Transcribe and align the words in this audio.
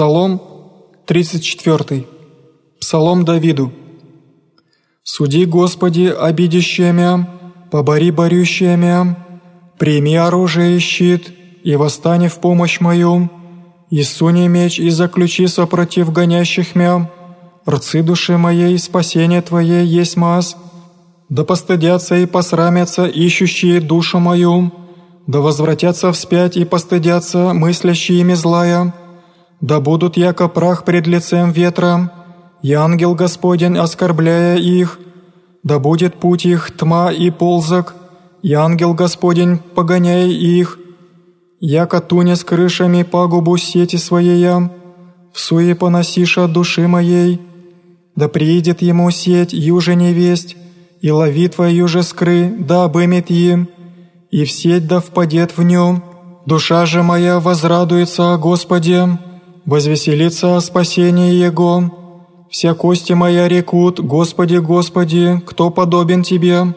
Псалом 0.00 0.40
34. 1.04 2.06
Псалом 2.80 3.22
Давиду. 3.26 3.70
«Суди, 5.02 5.44
Господи, 5.44 6.06
обидящие 6.06 6.94
мя, 6.94 7.28
побори 7.70 8.10
борющие 8.10 8.78
мя, 8.78 9.14
прими 9.78 10.16
оружие 10.16 10.76
и 10.76 10.78
щит, 10.78 11.30
и 11.62 11.76
восстань 11.76 12.28
в 12.28 12.36
помощь 12.36 12.80
мою, 12.80 13.28
и 13.90 14.02
суни 14.02 14.48
меч 14.48 14.78
и 14.78 14.88
заключи 14.88 15.46
сопротив 15.46 16.10
гонящих 16.10 16.74
мя, 16.74 17.10
рцы 17.68 18.02
души 18.02 18.38
моей, 18.38 18.78
спасение 18.78 19.42
Твое 19.42 19.84
есть 19.84 20.16
маз, 20.16 20.56
да 21.28 21.44
постыдятся 21.44 22.14
и 22.16 22.24
посрамятся 22.24 23.04
ищущие 23.04 23.82
душу 23.82 24.18
мою, 24.18 24.72
да 25.26 25.40
возвратятся 25.40 26.10
вспять 26.10 26.56
и 26.56 26.64
постыдятся 26.64 27.52
мыслящие 27.52 28.20
ими 28.20 28.32
злая, 28.32 28.94
да 29.60 29.80
будут 29.80 30.16
яко 30.16 30.48
прах 30.48 30.84
пред 30.84 31.06
лицем 31.06 31.52
ветра, 31.52 32.12
и 32.62 32.72
ангел 32.72 33.14
Господень, 33.14 33.78
оскорбляя 33.78 34.56
их, 34.56 34.98
да 35.62 35.78
будет 35.78 36.14
путь 36.14 36.46
их 36.46 36.76
тьма 36.76 37.12
и 37.12 37.30
ползок, 37.30 37.94
и 38.42 38.52
ангел 38.54 38.94
Господень, 38.94 39.58
погоняя 39.58 40.26
их, 40.26 40.78
яко 41.60 42.00
туне 42.00 42.36
с 42.36 42.44
крышами 42.44 43.02
пагубу 43.02 43.56
сети 43.56 43.96
своей, 43.96 44.46
в 45.32 45.38
суе 45.38 45.74
поносиша 45.74 46.48
души 46.48 46.88
моей, 46.88 47.40
да 48.16 48.28
приидет 48.28 48.82
ему 48.82 49.10
сеть 49.10 49.52
юже 49.52 49.94
невесть, 49.94 50.56
и 51.00 51.10
лови 51.10 51.48
твою 51.48 51.88
же 51.88 52.02
скры, 52.02 52.52
да 52.58 52.84
обымет 52.84 53.30
им, 53.30 53.68
и 54.30 54.44
в 54.44 54.52
сеть 54.52 54.86
да 54.86 55.00
впадет 55.00 55.56
в 55.56 55.62
нем, 55.62 56.02
душа 56.46 56.84
же 56.86 57.02
моя 57.02 57.40
возрадуется 57.40 58.34
о 58.34 58.38
Господе, 58.38 59.18
возвеселится 59.66 60.56
о 60.56 60.60
спасении 60.60 61.32
Его. 61.32 62.46
Вся 62.50 62.74
кости 62.74 63.12
моя 63.12 63.48
рекут, 63.48 64.00
Господи, 64.00 64.56
Господи, 64.56 65.40
кто 65.46 65.70
подобен 65.70 66.22
Тебе? 66.22 66.74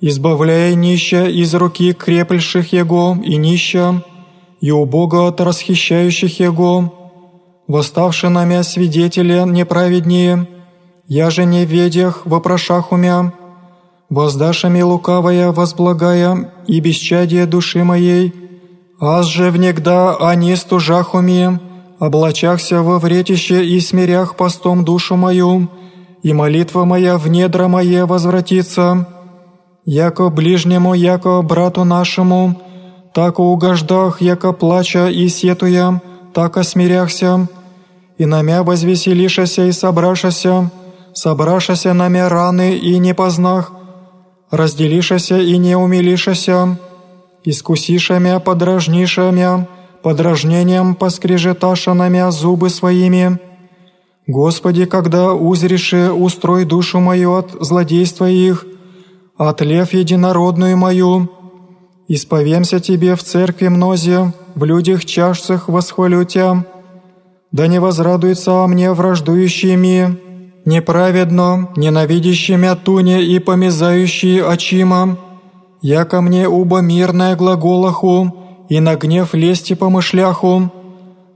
Избавляй 0.00 0.74
нища 0.74 1.26
из 1.28 1.54
руки 1.54 1.92
крепельших 1.92 2.72
Его 2.72 3.16
и 3.24 3.36
нища, 3.36 4.02
и 4.60 4.70
убого 4.70 5.28
от 5.28 5.40
расхищающих 5.40 6.40
Его. 6.40 6.92
Восставши 7.66 8.28
на 8.28 8.44
мя 8.44 8.62
свидетели 8.62 9.42
неправеднее, 9.46 10.46
я 11.08 11.30
же 11.30 11.44
не 11.44 11.64
в 11.64 11.68
ведях, 11.68 12.26
вопрошах 12.26 12.92
умя, 12.92 13.32
воздашами 14.10 14.82
лукавая, 14.82 15.52
возблагая, 15.52 16.52
и 16.66 16.80
бесчадие 16.80 17.46
души 17.46 17.84
моей, 17.84 18.34
аз 19.00 19.26
же 19.26 19.50
внегда 19.50 20.16
они 20.16 20.56
стужах 20.56 21.14
уме, 21.14 21.60
облачахся 21.98 22.82
во 22.82 22.98
вретище 22.98 23.64
и 23.64 23.80
смирях 23.80 24.36
постом 24.36 24.84
душу 24.84 25.16
мою, 25.16 25.68
и 26.22 26.32
молитва 26.32 26.84
моя 26.84 27.16
в 27.18 27.28
недра 27.28 27.68
мое 27.68 28.06
возвратится. 28.06 29.06
Яко 29.84 30.28
ближнему, 30.30 30.94
яко 30.94 31.42
брату 31.42 31.84
нашему, 31.84 32.60
так 33.14 33.38
угождах, 33.38 34.20
яко 34.20 34.52
плача 34.52 35.08
и 35.08 35.28
сетуя, 35.28 36.02
так 36.34 36.56
осмиряхся, 36.56 37.48
и 38.18 38.26
намя 38.26 38.62
возвеселишася 38.62 39.66
и 39.66 39.72
собрашася, 39.72 40.70
собрашася 41.12 41.94
намя 41.94 42.28
раны 42.28 42.76
и 42.76 42.98
не 42.98 43.14
познах, 43.14 43.72
разделишася 44.50 45.38
и 45.38 45.56
не 45.58 45.76
умилишася, 45.76 46.76
искусишамя, 47.44 48.40
подражнишамя, 48.40 49.66
подражнением 50.06 50.94
поскрежеташа 50.94 51.92
намя 51.92 52.30
зубы 52.30 52.70
своими. 52.70 53.40
Господи, 54.28 54.84
когда 54.84 55.34
узриши, 55.34 56.12
устрой 56.12 56.64
душу 56.64 57.00
мою 57.00 57.34
от 57.34 57.56
злодейства 57.58 58.30
их, 58.30 58.66
от 59.36 59.62
лев 59.62 59.92
единородную 59.92 60.76
мою. 60.76 61.28
Исповемся 62.06 62.78
Тебе 62.78 63.16
в 63.16 63.24
церкви 63.24 63.66
мнозе, 63.66 64.32
в 64.54 64.62
людях 64.62 65.04
чашцах 65.04 65.68
восхвалю 65.68 66.22
Тя. 66.24 66.64
Да 67.50 67.66
не 67.66 67.80
возрадуется 67.80 68.62
о 68.62 68.68
мне 68.68 68.92
враждующими, 68.92 70.20
неправедно, 70.64 71.70
ненавидящими 71.74 72.76
туне 72.84 73.24
и 73.24 73.40
помезающие 73.40 74.46
очима, 74.46 75.18
яко 75.82 76.20
мне 76.20 76.46
уба 76.46 76.80
мирная 76.80 77.34
глаголаху, 77.34 78.45
и 78.68 78.80
на 78.80 78.96
гнев 78.96 79.34
лести 79.34 79.74
помышляху. 79.74 80.70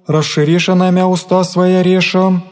Расшириша 0.06 0.74
намя 0.74 1.06
уста 1.06 1.44
своя 1.44 1.82
реша, 1.82 2.42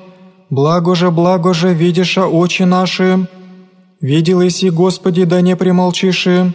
благо 0.51 0.95
же, 0.95 1.11
благо 1.11 1.55
же 1.55 1.73
видиша 1.75 2.27
очи 2.27 2.63
наши. 2.63 3.29
Видел 4.01 4.47
иси, 4.47 4.71
Господи, 4.71 5.25
да 5.25 5.41
не 5.41 5.57
примолчиши. 5.57 6.55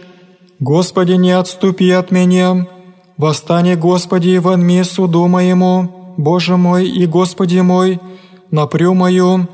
Господи, 0.60 1.12
не 1.12 1.32
отступи 1.32 1.90
от 1.90 2.10
меня. 2.10 2.66
Восстань, 3.18 3.74
Господи, 3.76 4.38
в 4.38 4.48
онми 4.48 4.82
суду 4.82 5.26
моему, 5.26 6.14
Боже 6.16 6.56
мой 6.56 6.86
и 6.86 7.06
Господи 7.06 7.58
мой, 7.60 8.00
напрю 8.50 8.94
мою. 8.94 9.46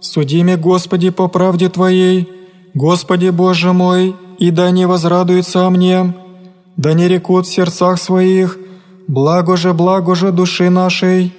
Суди 0.00 0.42
меня, 0.42 0.56
Господи, 0.56 1.10
по 1.10 1.28
правде 1.28 1.68
Твоей, 1.68 2.28
Господи 2.74 3.30
Боже 3.30 3.72
мой, 3.72 4.14
и 4.38 4.50
да 4.50 4.70
не 4.70 4.86
возрадуется 4.86 5.66
о 5.66 5.70
мне, 5.70 6.14
да 6.76 6.94
не 6.94 7.08
рекут 7.08 7.46
в 7.46 7.52
сердцах 7.52 8.00
своих, 8.00 8.58
благо 9.08 9.56
же, 9.56 9.72
благо 9.72 10.14
же 10.14 10.32
души 10.32 10.70
нашей, 10.70 11.34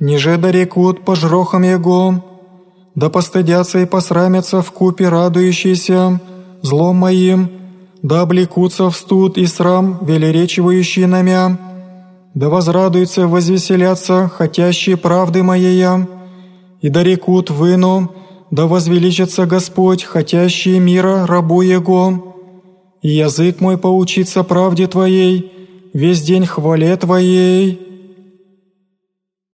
ниже 0.00 0.36
да 0.36 0.50
рекут 0.50 1.04
по 1.04 1.14
жрохам 1.14 1.62
Его, 1.62 2.24
да 2.94 3.08
постыдятся 3.08 3.78
и 3.80 3.86
посрамятся 3.86 4.60
в 4.60 4.70
купе 4.72 5.08
радующиеся 5.08 6.20
злом 6.60 6.96
моим, 6.96 7.50
да 8.02 8.20
облекутся 8.20 8.90
в 8.90 8.96
студ 8.96 9.38
и 9.38 9.46
срам, 9.46 9.98
велеречивающие 10.02 11.06
намя, 11.06 11.58
да 12.34 12.48
возрадуются, 12.48 13.28
возвеселятся, 13.28 14.30
хотящие 14.34 14.96
правды 14.96 15.42
моей, 15.42 15.86
и 16.80 16.88
да 16.88 17.02
рекут 17.02 17.50
выну, 17.50 18.10
да 18.50 18.66
возвеличится 18.66 19.46
Господь, 19.46 20.04
хотящие 20.04 20.80
мира 20.80 21.26
рабу 21.26 21.62
Его, 21.62 22.31
язык 23.02 23.60
мой 23.60 23.78
поучится 23.78 24.42
правде 24.44 24.86
Твоей, 24.86 25.52
весь 25.92 26.22
день 26.22 26.46
хвале 26.46 26.96
Твоей». 26.96 27.91